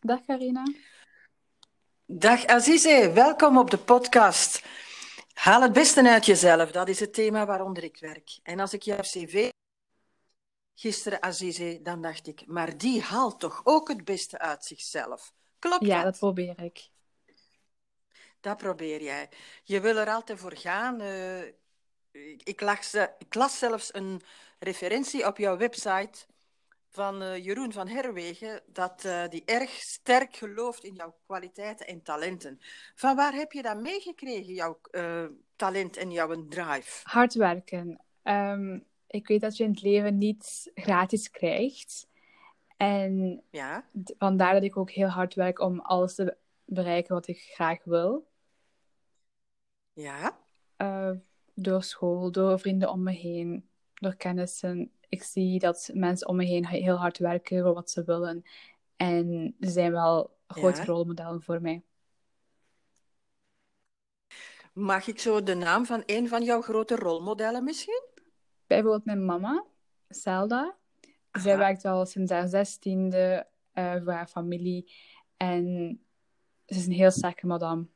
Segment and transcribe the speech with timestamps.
[0.00, 0.62] Dag Carina.
[2.06, 4.64] Dag Azize, welkom op de podcast.
[5.32, 8.38] Haal het beste uit jezelf, dat is het thema waaronder ik werk.
[8.42, 9.48] En als ik jouw cv
[10.74, 15.32] gisteren, Azize, dan dacht ik, maar die haalt toch ook het beste uit zichzelf.
[15.58, 16.04] Klopt Ja, dat?
[16.04, 16.88] dat probeer ik.
[18.40, 19.28] Dat probeer jij.
[19.64, 21.00] Je wil er altijd voor gaan.
[21.00, 21.42] eh,
[22.10, 24.20] ik, ik las, eh, ik las zelfs een
[24.58, 26.26] referentie op jouw website
[26.98, 32.02] van eh, Jeroen van Herwegen, dat eh, die erg sterk gelooft in jouw kwaliteiten en
[32.02, 32.58] talenten.
[32.94, 35.24] Van waar heb je dat meegekregen, jouw eh,
[35.56, 37.00] talent en jouw drive?
[37.02, 38.00] Hard werken.
[38.22, 42.08] Ehm, ik weet dat je in het leven niets gratis krijgt.
[42.76, 43.84] En Ja,
[44.18, 48.26] vandaar dat ik ook heel hard werk om alles te bereiken wat ik graag wil.
[49.92, 50.38] ja,
[51.54, 54.92] door school, door vrienden om me heen, door kennissen.
[55.08, 58.42] Ik zie dat mensen om me heen heel hard werken voor wat ze willen.
[58.96, 60.84] En ze zijn wel grote Ja.
[60.84, 61.82] rolmodellen voor mij.
[64.72, 68.02] Mag ik zo de naam van een van jouw grote rolmodellen misschien?
[68.66, 69.64] Bijvoorbeeld mijn mama,
[70.08, 70.76] Zelda.
[71.32, 74.92] Zij werkt al sinds haar zestiende eh voor haar familie.
[75.36, 75.64] En
[76.66, 77.86] ze is een heel sterke madame.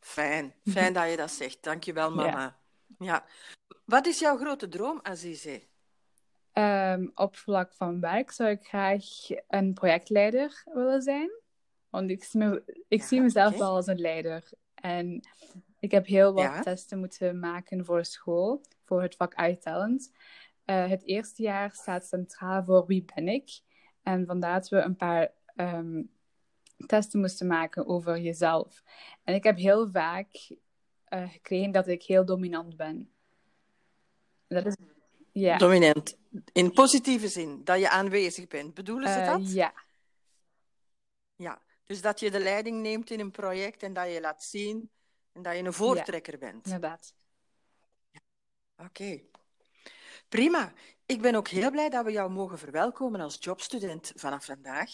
[0.00, 1.62] Fijn, fijn dat je dat zegt.
[1.62, 2.40] Dankjewel, mama.
[2.40, 2.58] Ja.
[3.84, 5.62] Wat is jouw grote droom, Azize?
[6.52, 9.04] Ehm, op vlak van werk zou ik graag
[9.48, 11.30] een projectleider willen zijn.
[11.90, 14.50] Want ik zie, me, ik Ja, zie mezelf wel als een leider.
[14.74, 15.20] En
[15.78, 16.60] ik heb heel wat Ja.
[16.60, 20.12] testen moeten maken voor school, voor het vak iTalent.
[20.64, 23.60] Eh het eerste jaar staat centraal voor wie ben ik.
[24.02, 26.02] En vandaar dat we een paar ehm,
[26.86, 28.82] testen moesten maken over jezelf.
[29.24, 30.28] En ik heb heel vaak
[31.08, 33.12] eh, gekregen dat ik heel dominant ben.
[34.46, 34.76] Dat is,
[35.32, 35.56] ja.
[35.58, 36.16] Dominant.
[36.52, 38.74] In positieve zin, dat je aanwezig bent.
[38.74, 39.52] Bedoelen ze Eh, dat?
[39.52, 39.72] ja.
[41.36, 41.62] Ja.
[41.84, 44.90] Dus dat je de leiding neemt in een project en dat je laat zien
[45.32, 46.64] en dat je een voortrekker bent.
[46.64, 47.14] Inderdaad.
[48.76, 49.20] Oké.
[50.28, 50.72] Prima.
[51.06, 54.90] Ik ben ook heel blij dat we jou mogen verwelkomen als jobstudent vanaf vandaag.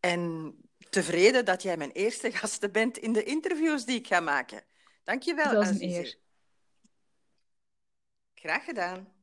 [0.00, 0.54] En
[0.90, 4.64] tevreden dat jij mijn eerste gasten bent in de interviews die ik ga maken.
[5.04, 6.16] Dankjewel, Het was een eer.
[8.34, 9.21] Graag gedaan.